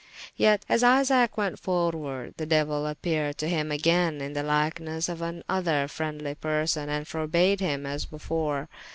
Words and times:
Yet 0.35 0.65
as 0.67 0.81
Isaac 0.81 1.37
went 1.37 1.59
forwarde, 1.59 2.33
the 2.37 2.47
Diuell 2.47 2.87
appeared 2.89 3.37
to 3.37 3.47
hym 3.47 3.69
agayne 3.69 4.19
in 4.19 4.33
the 4.33 4.41
lykenesse 4.41 5.07
of 5.07 5.21
an 5.21 5.43
other 5.47 5.87
frendlye 5.87 6.39
person, 6.41 6.89
and 6.89 7.07
forbade 7.07 7.59
hym 7.59 7.85
as 7.85 8.05
before. 8.07 8.67